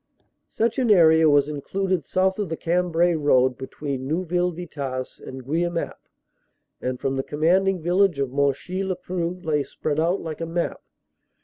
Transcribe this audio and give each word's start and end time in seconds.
Such 0.49 0.79
an 0.79 0.89
area 0.89 1.29
was 1.29 1.47
included 1.47 2.05
south 2.07 2.39
of 2.39 2.49
the 2.49 2.57
Cambrai 2.57 3.13
road 3.13 3.55
be 3.55 3.67
tween 3.67 4.07
Neuville 4.07 4.51
Vitasse 4.51 5.19
and 5.19 5.45
Guemappe 5.45 6.09
and 6.81 6.99
from 6.99 7.17
the 7.17 7.23
com 7.23 7.41
manding 7.41 7.83
vantage 7.83 8.17
of 8.17 8.31
Monchy 8.31 8.83
le 8.83 8.95
Preux 8.95 9.39
lay 9.43 9.61
spread 9.61 9.99
out 9.99 10.19
like 10.19 10.41
a 10.41 10.47
map. 10.47 10.81